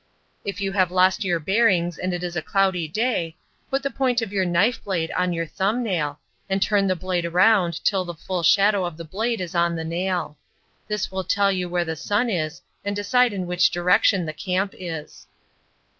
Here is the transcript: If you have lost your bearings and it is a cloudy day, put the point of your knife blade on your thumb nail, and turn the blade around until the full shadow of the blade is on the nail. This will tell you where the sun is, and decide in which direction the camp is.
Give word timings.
If 0.43 0.59
you 0.59 0.71
have 0.71 0.89
lost 0.89 1.23
your 1.23 1.39
bearings 1.39 1.99
and 1.99 2.11
it 2.11 2.23
is 2.23 2.35
a 2.35 2.41
cloudy 2.41 2.87
day, 2.87 3.37
put 3.69 3.83
the 3.83 3.91
point 3.91 4.19
of 4.23 4.33
your 4.33 4.45
knife 4.45 4.83
blade 4.83 5.11
on 5.11 5.31
your 5.31 5.45
thumb 5.45 5.83
nail, 5.83 6.19
and 6.49 6.59
turn 6.59 6.87
the 6.87 6.95
blade 6.95 7.23
around 7.23 7.77
until 7.83 8.03
the 8.03 8.15
full 8.15 8.41
shadow 8.41 8.83
of 8.83 8.97
the 8.97 9.05
blade 9.05 9.39
is 9.41 9.53
on 9.53 9.75
the 9.75 9.83
nail. 9.85 10.39
This 10.87 11.11
will 11.11 11.23
tell 11.23 11.51
you 11.51 11.69
where 11.69 11.85
the 11.85 11.95
sun 11.95 12.31
is, 12.31 12.63
and 12.83 12.95
decide 12.95 13.31
in 13.31 13.45
which 13.45 13.69
direction 13.69 14.25
the 14.25 14.33
camp 14.33 14.73
is. 14.75 15.27